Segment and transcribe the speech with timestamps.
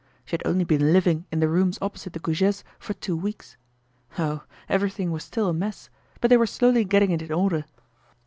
[0.25, 3.55] She had only been living in the rooms opposite the Goujets for two weeks.
[4.17, 4.41] Oh!
[4.67, 7.65] everything was still a mess, but they were slowly getting it in order.